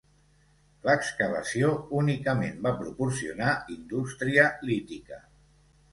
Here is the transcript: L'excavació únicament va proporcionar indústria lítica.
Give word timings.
L'excavació 0.87 1.69
únicament 1.99 2.57
va 2.65 2.73
proporcionar 2.81 3.53
indústria 3.77 4.51
lítica. 4.71 5.25